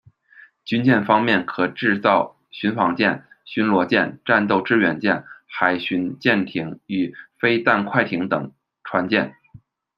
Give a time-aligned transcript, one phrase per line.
[0.65, 8.51] 军舰方面可制造巡防舰、巡逻舰、战斗支援舰、海巡舰艇与飞弹快艇等
[8.83, 9.35] 船舰。